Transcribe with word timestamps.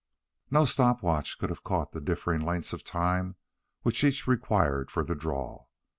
No 0.49 0.65
stop 0.65 1.03
watch 1.03 1.37
could 1.37 1.51
have 1.51 1.63
caught 1.63 1.91
the 1.91 2.01
differing 2.01 2.41
lengths 2.41 2.73
of 2.73 2.83
time 2.83 3.35
which 3.83 4.03
each 4.03 4.25
required 4.25 4.89
for 4.89 5.03
the 5.03 5.13
draw. 5.13 5.67